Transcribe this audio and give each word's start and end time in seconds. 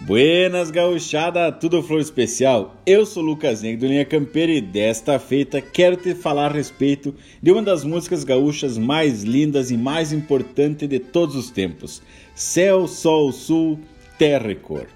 Buenas 0.00 0.70
gauchada, 0.70 1.50
tudo 1.50 1.82
flor 1.82 2.00
especial? 2.00 2.76
Eu 2.86 3.04
sou 3.04 3.20
Lucas 3.20 3.62
Negro 3.62 3.80
do 3.80 3.86
Linha 3.88 4.04
Campeira 4.04 4.52
e 4.52 4.60
desta 4.60 5.18
feita 5.18 5.60
quero 5.60 5.96
te 5.96 6.14
falar 6.14 6.52
a 6.52 6.54
respeito 6.54 7.12
de 7.42 7.50
uma 7.50 7.62
das 7.62 7.82
músicas 7.82 8.22
gaúchas 8.22 8.78
mais 8.78 9.24
lindas 9.24 9.72
e 9.72 9.76
mais 9.76 10.12
importantes 10.12 10.88
de 10.88 11.00
todos 11.00 11.34
os 11.34 11.50
tempos, 11.50 12.00
Céu, 12.32 12.86
Sol, 12.86 13.32
Sul, 13.32 13.80
Terra 14.16 14.52
e 14.52 14.54
Cor. 14.54 14.86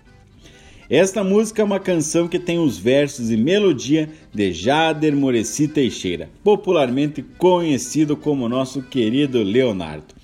Esta 0.88 1.24
música 1.24 1.62
é 1.62 1.64
uma 1.64 1.80
canção 1.80 2.28
que 2.28 2.38
tem 2.38 2.60
os 2.60 2.78
versos 2.78 3.28
e 3.30 3.36
melodia 3.36 4.08
de 4.32 4.52
Jader 4.52 5.16
Moreci 5.16 5.66
Teixeira, 5.66 6.30
popularmente 6.44 7.22
conhecido 7.38 8.16
como 8.16 8.48
nosso 8.48 8.82
querido 8.82 9.42
Leonardo. 9.42 10.21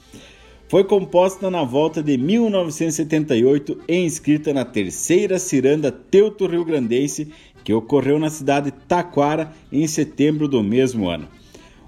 Foi 0.69 0.85
composta 0.85 1.51
na 1.51 1.65
volta 1.65 2.03
de 2.03 2.19
1978 2.19 3.79
e 3.89 3.97
inscrita 3.97 4.53
na 4.53 4.67
terceira 4.67 5.39
ciranda 5.39 5.91
Teuto 5.91 6.47
Rio 6.47 6.63
Grandense, 6.63 7.33
que 7.65 7.73
ocorreu 7.73 8.19
na 8.19 8.29
cidade 8.29 8.71
de 8.71 8.77
Taquara 8.87 9.51
em 9.73 9.87
setembro 9.87 10.47
do 10.47 10.63
mesmo 10.63 11.09
ano. 11.09 11.27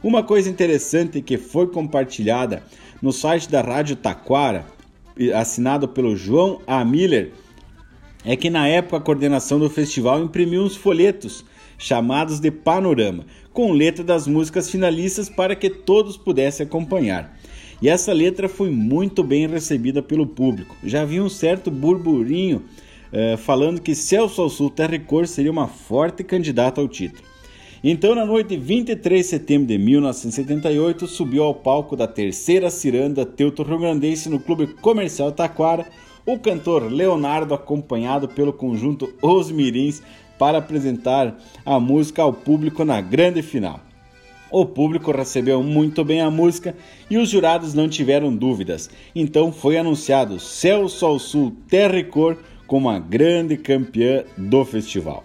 Uma 0.02 0.22
coisa 0.22 0.48
interessante 0.48 1.20
que 1.20 1.36
foi 1.36 1.66
compartilhada 1.66 2.62
no 3.02 3.12
site 3.12 3.50
da 3.50 3.60
Rádio 3.60 3.96
Taquara, 3.96 4.64
assinado 5.34 5.86
pelo 5.86 6.16
João 6.16 6.62
A. 6.66 6.82
Miller, 6.82 7.32
é 8.24 8.34
que 8.34 8.48
na 8.48 8.66
época 8.66 8.96
a 8.96 9.00
coordenação 9.00 9.58
do 9.58 9.68
festival 9.68 10.22
imprimiu 10.22 10.62
uns 10.62 10.74
folhetos 10.74 11.44
chamados 11.76 12.40
de 12.40 12.50
Panorama, 12.50 13.26
com 13.52 13.72
letra 13.72 14.02
das 14.02 14.26
músicas 14.26 14.70
finalistas 14.70 15.28
para 15.28 15.54
que 15.54 15.68
todos 15.68 16.16
pudessem 16.16 16.64
acompanhar. 16.64 17.38
E 17.82 17.88
essa 17.88 18.12
letra 18.12 18.48
foi 18.48 18.70
muito 18.70 19.24
bem 19.24 19.46
recebida 19.46 20.02
pelo 20.02 20.26
público. 20.26 20.76
Já 20.84 21.02
havia 21.02 21.22
um 21.22 21.28
certo 21.28 21.70
burburinho 21.70 22.62
eh, 23.12 23.36
falando 23.38 23.80
que 23.80 23.94
Celso 23.94 24.42
ao 24.42 24.50
Sul 24.50 24.70
Terra 24.70 24.98
Cor 24.98 25.26
seria 25.26 25.50
uma 25.50 25.66
forte 25.66 26.22
candidata 26.22 26.80
ao 26.80 26.88
título. 26.88 27.30
Então, 27.82 28.14
na 28.14 28.26
noite 28.26 28.48
de 28.50 28.56
23 28.58 29.24
de 29.24 29.30
setembro 29.30 29.66
de 29.66 29.78
1978, 29.78 31.06
subiu 31.06 31.44
ao 31.44 31.54
palco 31.54 31.96
da 31.96 32.06
terceira 32.06 32.68
ciranda 32.68 33.24
Teuto 33.24 33.62
Rio 33.62 33.78
Grandense 33.78 34.28
no 34.28 34.38
Clube 34.38 34.66
Comercial 34.66 35.32
Taquara 35.32 35.86
o 36.26 36.38
cantor 36.38 36.92
Leonardo, 36.92 37.54
acompanhado 37.54 38.28
pelo 38.28 38.52
conjunto 38.52 39.12
Os 39.22 39.50
Mirins, 39.50 40.02
para 40.38 40.58
apresentar 40.58 41.36
a 41.64 41.80
música 41.80 42.22
ao 42.22 42.32
público 42.32 42.84
na 42.84 43.00
grande 43.00 43.42
final. 43.42 43.80
O 44.50 44.66
público 44.66 45.12
recebeu 45.12 45.62
muito 45.62 46.04
bem 46.04 46.20
a 46.20 46.28
música 46.28 46.74
e 47.08 47.16
os 47.16 47.28
jurados 47.28 47.72
não 47.72 47.88
tiveram 47.88 48.34
dúvidas. 48.34 48.90
Então 49.14 49.52
foi 49.52 49.78
anunciado 49.78 50.40
Céu, 50.40 50.88
Sol, 50.88 51.20
Sul, 51.20 51.54
Terra 51.68 51.98
e 51.98 52.04
Cor 52.04 52.36
como 52.66 52.90
a 52.90 52.98
grande 52.98 53.56
campeã 53.56 54.24
do 54.36 54.64
festival. 54.64 55.24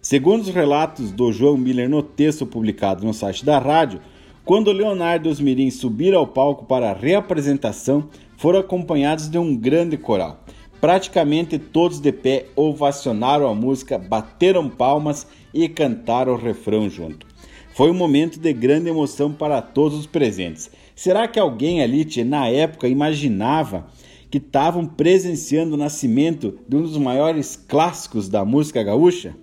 Segundo 0.00 0.42
os 0.42 0.48
relatos 0.48 1.12
do 1.12 1.30
João 1.32 1.58
Miller 1.58 1.90
no 1.90 2.02
texto 2.02 2.46
publicado 2.46 3.04
no 3.04 3.12
site 3.12 3.44
da 3.44 3.58
rádio, 3.58 4.00
quando 4.42 4.72
Leonardo 4.72 5.28
e 5.28 5.32
os 5.32 5.40
Mirins 5.40 5.74
subiram 5.74 6.20
ao 6.20 6.26
palco 6.26 6.64
para 6.64 6.90
a 6.90 6.94
reapresentação, 6.94 8.08
foram 8.38 8.60
acompanhados 8.60 9.28
de 9.28 9.36
um 9.36 9.54
grande 9.54 9.98
coral. 9.98 10.44
Praticamente 10.80 11.58
todos 11.58 11.98
de 11.98 12.12
pé 12.12 12.46
ovacionaram 12.54 13.48
a 13.48 13.54
música, 13.54 13.98
bateram 13.98 14.68
palmas 14.68 15.26
e 15.52 15.68
cantaram 15.68 16.34
o 16.34 16.36
refrão 16.36 16.88
junto. 16.88 17.26
Foi 17.76 17.90
um 17.90 17.94
momento 17.94 18.40
de 18.40 18.54
grande 18.54 18.88
emoção 18.88 19.30
para 19.30 19.60
todos 19.60 19.98
os 19.98 20.06
presentes. 20.06 20.70
Será 20.94 21.28
que 21.28 21.38
alguém 21.38 21.82
ali, 21.82 22.06
na 22.24 22.48
época, 22.48 22.88
imaginava 22.88 23.86
que 24.30 24.38
estavam 24.38 24.86
presenciando 24.86 25.74
o 25.74 25.76
nascimento 25.76 26.58
de 26.66 26.74
um 26.74 26.80
dos 26.80 26.96
maiores 26.96 27.54
clássicos 27.54 28.30
da 28.30 28.46
música 28.46 28.82
gaúcha? 28.82 29.36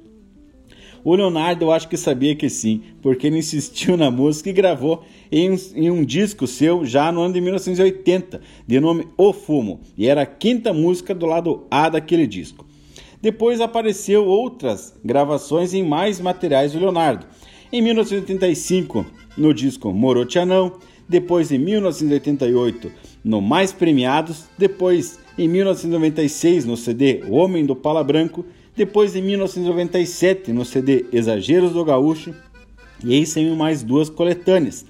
O 1.04 1.14
Leonardo 1.14 1.66
eu 1.66 1.72
acho 1.72 1.88
que 1.88 1.96
sabia 1.96 2.36
que 2.36 2.50
sim, 2.50 2.82
porque 3.04 3.28
ele 3.28 3.38
insistiu 3.38 3.96
na 3.98 4.10
música 4.10 4.50
e 4.50 4.54
gravou 4.54 5.04
em 5.32 5.52
um, 5.52 5.58
em 5.76 5.92
um, 5.92 6.04
disco 6.04 6.48
seu 6.48 6.84
já 6.84 7.12
no 7.12 7.22
ano 7.22 7.36
de 7.36 7.40
1980, 7.40 8.42
de 8.66 8.80
nome 8.80 9.08
O 9.16 9.32
Fumo, 9.32 9.82
e 9.96 10.08
era 10.08 10.24
a 10.24 10.26
quinta 10.26 10.74
música 10.74 11.14
do 11.14 11.28
lado 11.28 11.68
A 11.70 11.88
daquele 11.88 12.26
disco. 12.26 12.66
Depois 13.22 13.62
apareceu 13.62 14.26
outras 14.26 15.00
gravações 15.06 15.72
em 15.76 15.82
mais 15.82 16.20
materiais 16.20 16.74
do 16.74 16.80
Leonardo, 16.80 17.28
em 17.74 17.82
1985, 17.82 19.04
no 19.36 19.52
disco 19.52 19.92
Morotianão, 19.92 20.74
depois 21.10 21.52
em 21.52 21.58
1988, 21.58 22.92
no 23.24 23.42
Mais 23.42 23.74
Premiados, 23.74 24.44
depois 24.56 25.18
em 25.36 25.48
1996 25.48 26.66
no 26.66 26.78
CD 26.78 27.24
O 27.28 27.34
Homem 27.34 27.66
do 27.66 27.76
Pala 27.76 28.04
Branco, 28.04 28.46
depois 28.76 29.16
em 29.16 29.24
1997 29.24 30.54
no 30.54 30.64
CD 30.64 31.08
Exageros 31.12 31.72
do 31.72 31.84
Gaúcho, 31.84 32.36
e 33.04 33.16
aí 33.16 33.26
saiu 33.26 33.56
mais 33.56 33.82
duas 33.82 34.08
coletâneas. 34.08 34.86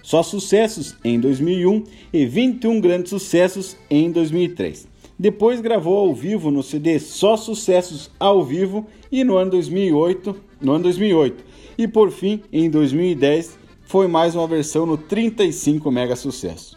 Só 0.00 0.22
sucessos 0.22 0.94
em 1.02 1.18
2001 1.18 1.82
e 2.12 2.24
21 2.24 2.80
grandes 2.80 3.10
sucessos 3.10 3.76
em 3.90 4.12
2003. 4.12 4.86
Depois 5.18 5.60
gravou 5.60 5.98
ao 5.98 6.14
vivo 6.14 6.52
no 6.52 6.62
CD 6.62 7.00
Só 7.00 7.36
Sucessos 7.36 8.08
ao 8.20 8.44
Vivo 8.44 8.86
e 9.10 9.24
no 9.24 9.36
ano 9.36 9.50
2008, 9.50 10.36
no 10.60 10.72
ano 10.74 10.84
2008 10.84 11.47
e 11.78 11.86
por 11.86 12.10
fim, 12.10 12.42
em 12.52 12.68
2010, 12.68 13.56
foi 13.84 14.08
mais 14.08 14.34
uma 14.34 14.48
versão 14.48 14.84
no 14.84 14.98
35 14.98 15.88
mega 15.90 16.16
sucesso. 16.16 16.76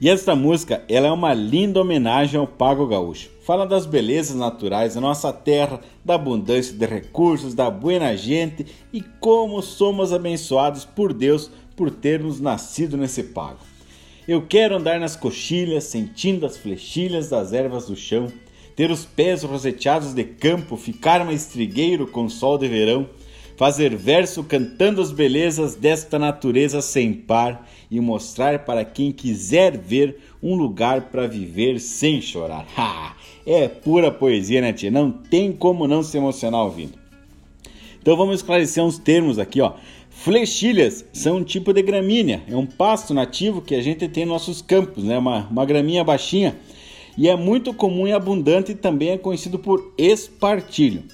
E 0.00 0.08
esta 0.08 0.34
música, 0.34 0.82
ela 0.88 1.06
é 1.06 1.12
uma 1.12 1.32
linda 1.34 1.80
homenagem 1.80 2.40
ao 2.40 2.46
Pago 2.46 2.86
Gaúcho. 2.86 3.30
Fala 3.42 3.66
das 3.66 3.86
belezas 3.86 4.34
naturais 4.34 4.94
da 4.94 5.00
nossa 5.00 5.32
terra, 5.32 5.80
da 6.04 6.14
abundância 6.14 6.74
de 6.74 6.86
recursos, 6.86 7.54
da 7.54 7.70
buena 7.70 8.16
gente 8.16 8.66
e 8.92 9.02
como 9.20 9.62
somos 9.62 10.12
abençoados 10.12 10.84
por 10.84 11.12
Deus 11.12 11.50
por 11.76 11.90
termos 11.90 12.40
nascido 12.40 12.96
nesse 12.96 13.22
pago. 13.22 13.58
Eu 14.26 14.46
quero 14.46 14.76
andar 14.76 14.98
nas 14.98 15.14
coxilhas, 15.14 15.84
sentindo 15.84 16.46
as 16.46 16.56
flechilhas 16.56 17.28
das 17.28 17.52
ervas 17.52 17.86
do 17.86 17.94
chão, 17.94 18.32
ter 18.74 18.90
os 18.90 19.04
pés 19.04 19.42
roseteados 19.42 20.14
de 20.14 20.24
campo, 20.24 20.76
ficar 20.76 21.24
mais 21.24 21.46
trigueiro 21.46 22.06
com 22.06 22.28
sol 22.28 22.56
de 22.56 22.66
verão, 22.66 23.08
fazer 23.56 23.94
verso 23.94 24.42
cantando 24.42 25.00
as 25.00 25.12
belezas 25.12 25.74
desta 25.74 26.18
natureza 26.18 26.80
sem 26.80 27.12
par 27.12 27.68
e 27.90 28.00
mostrar 28.00 28.60
para 28.60 28.84
quem 28.84 29.12
quiser 29.12 29.76
ver 29.76 30.18
um 30.42 30.54
lugar 30.54 31.02
para 31.02 31.26
viver 31.26 31.78
sem 31.80 32.20
chorar. 32.20 32.66
Ha! 32.76 33.16
É 33.46 33.68
pura 33.68 34.10
poesia, 34.10 34.62
né, 34.62 34.72
tia? 34.72 34.90
Não 34.90 35.10
tem 35.10 35.52
como 35.52 35.86
não 35.86 36.02
se 36.02 36.16
emocionar 36.16 36.64
ouvindo. 36.64 36.94
Então 38.00 38.16
vamos 38.16 38.36
esclarecer 38.36 38.82
uns 38.82 38.98
termos 38.98 39.38
aqui, 39.38 39.60
ó. 39.60 39.74
Flechilhas 40.08 41.04
são 41.12 41.38
um 41.38 41.44
tipo 41.44 41.72
de 41.72 41.82
gramínea, 41.82 42.42
é 42.48 42.56
um 42.56 42.64
pasto 42.64 43.12
nativo 43.12 43.60
que 43.60 43.74
a 43.74 43.82
gente 43.82 44.08
tem 44.08 44.22
em 44.22 44.26
nossos 44.26 44.62
campos, 44.62 45.04
né? 45.04 45.18
Uma, 45.18 45.46
uma 45.48 45.66
graminha 45.66 46.02
baixinha 46.02 46.56
e 47.16 47.28
é 47.28 47.36
muito 47.36 47.72
comum 47.72 48.06
e 48.08 48.12
abundante 48.12 48.72
e 48.72 48.74
também 48.74 49.10
é 49.10 49.18
conhecido 49.18 49.58
por 49.58 49.92
espartilho. 49.96 51.04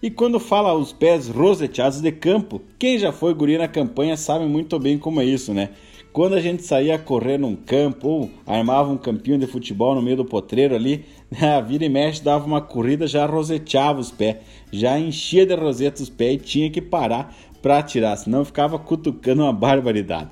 E 0.00 0.10
quando 0.10 0.38
fala 0.38 0.72
os 0.74 0.92
pés 0.92 1.28
roseteados 1.28 2.00
de 2.00 2.12
campo, 2.12 2.62
quem 2.78 2.98
já 2.98 3.10
foi 3.10 3.34
guri 3.34 3.58
na 3.58 3.66
campanha 3.66 4.16
sabe 4.16 4.44
muito 4.44 4.78
bem 4.78 4.96
como 4.96 5.20
é 5.20 5.24
isso, 5.24 5.52
né? 5.52 5.70
Quando 6.12 6.34
a 6.34 6.40
gente 6.40 6.62
saía 6.62 6.94
a 6.94 6.98
correr 6.98 7.36
num 7.36 7.56
campo 7.56 8.08
ou 8.08 8.30
armava 8.46 8.92
um 8.92 8.96
campinho 8.96 9.36
de 9.36 9.48
futebol 9.48 9.96
no 9.96 10.02
meio 10.02 10.18
do 10.18 10.24
potreiro 10.24 10.76
ali, 10.76 11.04
a 11.42 11.60
vira 11.60 11.84
e 11.84 11.88
mexe 11.88 12.22
dava 12.22 12.46
uma 12.46 12.60
corrida, 12.60 13.08
já 13.08 13.26
roseteava 13.26 13.98
os 13.98 14.12
pés, 14.12 14.36
já 14.70 14.96
enchia 14.96 15.44
de 15.44 15.56
roseta 15.56 16.00
os 16.00 16.08
pés 16.08 16.34
e 16.34 16.44
tinha 16.44 16.70
que 16.70 16.80
parar 16.80 17.36
para 17.60 17.82
tirar, 17.82 18.16
senão 18.16 18.44
ficava 18.44 18.78
cutucando 18.78 19.42
uma 19.42 19.52
barbaridade. 19.52 20.30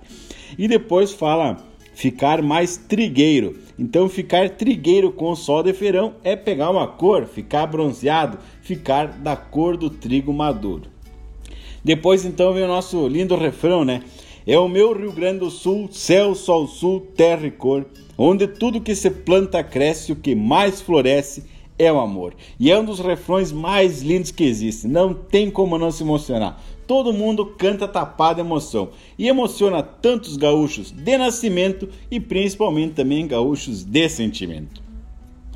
E 0.56 0.68
depois 0.68 1.12
fala 1.12 1.56
ficar 1.96 2.42
mais 2.42 2.76
trigueiro. 2.76 3.56
Então, 3.78 4.06
ficar 4.06 4.50
trigueiro 4.50 5.10
com 5.10 5.30
o 5.30 5.34
sol 5.34 5.62
de 5.62 5.72
feirão 5.72 6.16
é 6.22 6.36
pegar 6.36 6.70
uma 6.70 6.86
cor, 6.86 7.24
ficar 7.24 7.66
bronzeado, 7.66 8.38
ficar 8.60 9.06
da 9.06 9.34
cor 9.34 9.78
do 9.78 9.88
trigo 9.88 10.30
maduro. 10.30 10.90
Depois, 11.82 12.26
então, 12.26 12.52
vem 12.52 12.64
o 12.64 12.68
nosso 12.68 13.08
lindo 13.08 13.34
refrão, 13.34 13.82
né? 13.82 14.02
É 14.46 14.58
o 14.58 14.68
meu 14.68 14.92
Rio 14.92 15.10
Grande 15.10 15.38
do 15.38 15.50
Sul, 15.50 15.88
céu, 15.90 16.34
sol, 16.34 16.66
sul, 16.66 17.00
terra 17.16 17.46
e 17.46 17.50
cor, 17.50 17.86
onde 18.18 18.46
tudo 18.46 18.80
que 18.80 18.94
se 18.94 19.10
planta 19.10 19.64
cresce, 19.64 20.12
o 20.12 20.16
que 20.16 20.34
mais 20.34 20.82
floresce 20.82 21.44
é 21.78 21.92
o 21.92 22.00
amor. 22.00 22.34
E 22.58 22.70
é 22.70 22.78
um 22.78 22.84
dos 22.84 23.00
refrões 23.00 23.52
mais 23.52 24.02
lindos 24.02 24.30
que 24.30 24.44
existe. 24.44 24.86
Não 24.86 25.12
tem 25.12 25.50
como 25.50 25.78
não 25.78 25.90
se 25.90 26.02
emocionar. 26.02 26.60
Todo 26.86 27.12
mundo 27.12 27.46
canta 27.46 27.88
tapado 27.88 28.40
emoção 28.40 28.90
e 29.18 29.28
emociona 29.28 29.82
tantos 29.82 30.36
gaúchos 30.36 30.90
de 30.92 31.18
nascimento 31.18 31.88
e 32.10 32.20
principalmente 32.20 32.94
também 32.94 33.26
gaúchos 33.26 33.82
de 33.82 34.08
sentimento. 34.08 34.80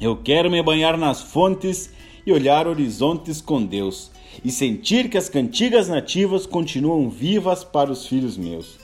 Eu 0.01 0.17
quero 0.17 0.51
me 0.51 0.63
banhar 0.63 0.97
nas 0.97 1.23
fontes 1.23 1.91
e 2.27 2.33
olhar 2.33 2.67
horizontes 2.67 3.41
com 3.41 3.65
Deus 3.65 4.11
e 4.45 4.51
sentir 4.51 5.09
que 5.09 5.19
as 5.19 5.29
cantigas 5.29 5.89
nativas 5.89 6.47
continuam 6.47 7.09
vivas 7.09 7.63
para 7.63 7.93
os 7.93 8.07
filhos 8.07 8.37
meus. 8.37 8.79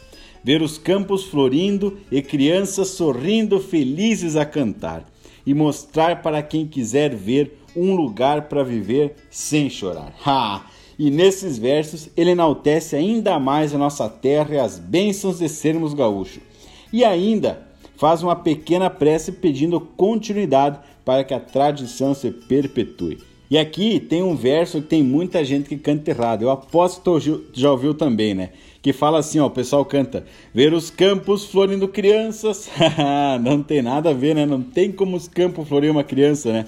Ver 0.45 0.63
os 0.63 0.79
campos 0.79 1.25
florindo 1.25 1.99
e 2.13 2.23
crianças 2.23 2.89
sorrindo 2.89 3.59
felizes 3.59 4.37
a 4.37 4.45
cantar 4.47 5.05
e 5.47 5.55
mostrar 5.55 6.23
para 6.23 6.43
quem 6.43 6.67
quiser 6.67 7.15
ver 7.15 7.63
um 7.77 7.95
lugar 7.95 8.49
para 8.49 8.65
viver 8.65 9.15
sem 9.31 9.71
chorar. 9.71 10.13
Ha! 10.27 10.67
E 10.99 11.11
nesses 11.11 11.59
versos 11.59 12.09
ele 12.17 12.31
enaltece 12.31 12.97
ainda 12.97 13.39
mais 13.39 13.75
a 13.75 13.79
nossa 13.79 14.09
terra 14.09 14.55
e 14.55 14.59
as 14.59 14.79
bênçãos 14.79 15.39
de 15.39 15.49
sermos 15.49 15.93
gaúchos. 15.93 16.43
E 16.91 17.05
ainda 17.05 17.67
faz 17.97 18.23
uma 18.23 18.35
pequena 18.35 18.89
prece 18.89 19.33
pedindo 19.33 19.79
continuidade 19.79 20.79
para 21.05 21.23
que 21.23 21.35
a 21.35 21.41
tradição 21.41 22.15
se 22.15 22.31
perpetue. 22.31 23.19
E 23.49 23.57
aqui 23.57 24.01
tem 24.01 24.23
um 24.23 24.35
verso 24.35 24.83
que 24.83 24.89
tem 24.89 25.03
muita 25.03 25.45
gente 25.45 25.69
que 25.69 25.77
canta 25.77 26.11
errado. 26.11 26.43
Eu 26.43 26.51
aposto 26.51 27.19
que 27.53 27.61
já 27.61 27.71
ouviu 27.71 27.95
também, 27.95 28.35
né? 28.35 28.51
Que 28.83 28.93
fala 28.93 29.19
assim, 29.19 29.39
ó, 29.39 29.47
o 29.47 29.51
pessoal 29.51 29.85
canta: 29.85 30.25
"Ver 30.53 30.73
os 30.73 30.91
campos 30.91 31.45
florindo 31.45 31.87
crianças". 31.87 32.69
Não 33.41 33.63
tem 33.63 33.83
nada 33.83 34.11
a 34.11 34.13
ver, 34.13 34.35
né? 34.35 34.45
Não 34.45 34.63
tem 34.63 34.91
como 34.91 35.17
os 35.17 35.29
campos 35.29 35.69
florir 35.69 35.91
uma 35.91 36.03
criança, 36.03 36.53
né? 36.53 36.67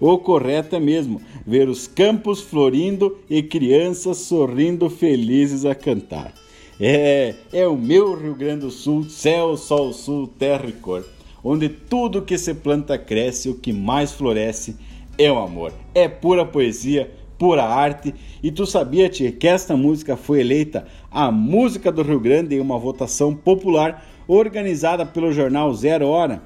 O 0.00 0.18
correto 0.18 0.76
é 0.76 0.80
mesmo 0.80 1.20
ver 1.46 1.68
os 1.68 1.86
campos 1.88 2.40
florindo 2.40 3.18
e 3.28 3.42
crianças 3.42 4.18
sorrindo 4.18 4.88
felizes 4.90 5.64
a 5.64 5.74
cantar. 5.74 6.32
É, 6.78 7.34
é 7.52 7.66
o 7.66 7.76
meu 7.76 8.14
Rio 8.14 8.34
Grande 8.34 8.60
do 8.60 8.70
Sul, 8.70 9.04
céu, 9.08 9.56
sol, 9.56 9.92
sul, 9.92 10.28
terra 10.38 10.66
e 10.68 10.72
cor, 10.72 11.04
onde 11.42 11.68
tudo 11.68 12.22
que 12.22 12.38
se 12.38 12.54
planta 12.54 12.96
cresce, 12.96 13.48
o 13.48 13.54
que 13.54 13.72
mais 13.72 14.12
floresce 14.12 14.76
é 15.18 15.30
o 15.30 15.38
amor. 15.38 15.72
É 15.94 16.08
pura 16.08 16.46
poesia, 16.46 17.10
pura 17.36 17.64
arte. 17.64 18.14
E 18.42 18.52
tu 18.52 18.64
sabia, 18.64 19.08
tia, 19.08 19.32
que 19.32 19.48
esta 19.48 19.76
música 19.76 20.16
foi 20.16 20.40
eleita 20.40 20.86
a 21.10 21.30
música 21.30 21.90
do 21.90 22.02
Rio 22.02 22.20
Grande 22.20 22.54
em 22.54 22.60
uma 22.60 22.78
votação 22.78 23.34
popular 23.34 24.06
organizada 24.28 25.04
pelo 25.04 25.32
jornal 25.32 25.74
Zero 25.74 26.06
Hora? 26.06 26.40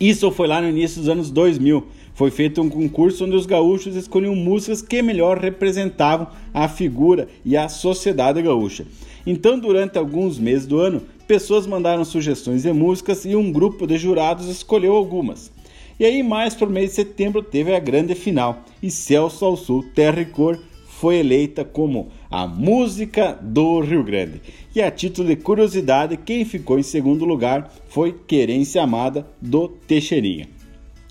Isso 0.00 0.30
foi 0.30 0.46
lá 0.46 0.60
no 0.60 0.68
início 0.68 1.00
dos 1.00 1.08
anos 1.08 1.28
2000. 1.28 1.84
Foi 2.14 2.30
feito 2.30 2.62
um 2.62 2.68
concurso 2.68 3.24
onde 3.24 3.34
os 3.34 3.46
gaúchos 3.46 3.96
escolhiam 3.96 4.34
músicas 4.34 4.80
que 4.80 5.02
melhor 5.02 5.38
representavam 5.38 6.28
a 6.54 6.68
figura 6.68 7.28
e 7.44 7.56
a 7.56 7.68
sociedade 7.68 8.40
gaúcha. 8.40 8.86
Então, 9.26 9.58
durante 9.58 9.98
alguns 9.98 10.38
meses 10.38 10.66
do 10.66 10.78
ano, 10.78 11.02
pessoas 11.26 11.66
mandaram 11.66 12.04
sugestões 12.04 12.62
de 12.62 12.72
músicas 12.72 13.24
e 13.24 13.34
um 13.34 13.52
grupo 13.52 13.86
de 13.86 13.98
jurados 13.98 14.48
escolheu 14.48 14.94
algumas. 14.94 15.52
E 15.98 16.04
aí, 16.04 16.22
mais 16.22 16.54
por 16.54 16.70
mês 16.70 16.90
de 16.90 16.96
setembro, 16.96 17.42
teve 17.42 17.74
a 17.74 17.80
grande 17.80 18.14
final 18.14 18.62
e 18.80 18.88
Celso 18.88 19.44
ao 19.44 19.56
Sul, 19.56 19.84
Terra 19.94 20.20
e 20.20 20.26
Cor, 20.26 20.56
foi 20.86 21.16
eleita 21.16 21.64
como 21.64 22.08
a 22.30 22.46
música 22.46 23.36
do 23.40 23.80
Rio 23.80 24.04
Grande. 24.04 24.40
E 24.74 24.80
a 24.80 24.92
título 24.92 25.26
de 25.26 25.34
curiosidade, 25.34 26.16
quem 26.16 26.44
ficou 26.44 26.78
em 26.78 26.84
segundo 26.84 27.24
lugar 27.24 27.72
foi 27.88 28.12
Querência 28.12 28.80
Amada 28.80 29.26
do 29.40 29.68
Teixeirinha. 29.68 30.48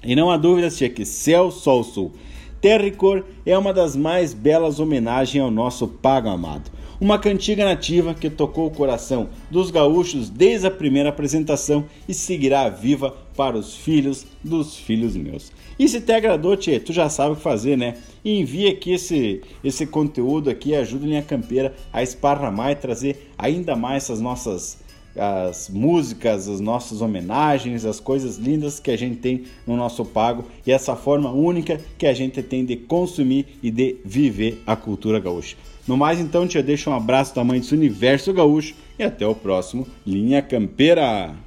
E 0.06 0.16
não 0.16 0.32
há 0.32 0.38
dúvidas 0.38 0.78
tia, 0.78 0.90
que 0.90 1.04
Céu, 1.04 1.52
Sol, 1.52 1.84
Sul, 1.84 2.14
Terra 2.62 2.86
e 2.86 2.92
Cor 2.92 3.26
é 3.46 3.58
uma 3.58 3.74
das 3.74 3.94
mais 3.94 4.34
belas 4.34 4.80
homenagens 4.80 5.44
ao 5.44 5.52
nosso 5.52 5.86
Pago 5.88 6.30
Amado 6.30 6.77
uma 7.00 7.20
cantiga 7.20 7.64
nativa 7.64 8.14
que 8.14 8.30
tocou 8.30 8.68
o 8.68 8.72
coração 8.72 9.30
dos 9.52 9.70
gaúchos 9.70 10.30
desde 10.30 10.68
a 10.68 10.72
primeira 10.72 11.10
apresentação 11.10 11.86
e 12.08 12.14
seguirá 12.14 12.68
viva 12.70 13.16
para 13.36 13.56
os 13.56 13.76
filhos 13.76 14.26
dos 14.44 14.76
filhos 14.76 15.16
meus. 15.16 15.52
E 15.78 15.88
se 15.88 16.02
te 16.02 16.12
agradou, 16.12 16.58
tchê, 16.58 16.80
tu 16.80 16.92
já 16.92 17.08
sabe 17.08 17.34
o 17.34 17.36
que 17.36 17.42
fazer, 17.42 17.78
né? 17.78 17.96
E 18.26 18.40
envia 18.40 18.72
aqui 18.72 18.94
esse, 18.94 19.42
esse 19.64 19.86
conteúdo 19.86 20.50
aqui, 20.50 20.74
ajuda 20.74 21.06
a 21.06 21.08
Linha 21.08 21.22
Campeira 21.22 21.76
a 21.94 22.02
esparramar 22.02 22.72
e 22.72 22.76
trazer 22.76 23.32
ainda 23.38 23.76
mais 23.76 24.04
essas 24.04 24.20
nossas 24.20 24.80
as 25.20 25.70
músicas, 25.70 26.48
as 26.48 26.60
nossas 26.60 27.02
homenagens, 27.02 27.86
as 27.86 28.00
coisas 28.00 28.38
lindas 28.38 28.80
que 28.80 28.92
a 28.92 28.98
gente 28.98 29.18
tem 29.18 29.44
no 29.66 29.76
nosso 29.76 30.04
pago 30.06 30.46
e 30.66 30.72
essa 30.72 30.96
forma 30.96 31.32
única 31.32 31.80
que 31.98 32.06
a 32.06 32.14
gente 32.14 32.42
tem 32.42 32.66
de 32.66 32.76
consumir 32.76 33.46
e 33.62 33.72
de 33.72 33.98
viver 34.04 34.62
a 34.66 34.76
cultura 34.76 35.20
gaúcha. 35.20 35.56
No 35.88 35.96
mais, 35.96 36.20
então, 36.20 36.48
te 36.48 36.62
deixo 36.62 36.90
um 36.90 36.94
abraço 36.94 37.34
da 37.34 37.44
mãe 37.44 37.60
desse 37.60 37.74
universo 37.74 38.34
gaúcho 38.34 38.76
e 39.00 39.04
até 39.04 39.26
o 39.26 39.34
próximo 39.34 39.88
Linha 40.06 40.42
Campeira. 40.42 41.47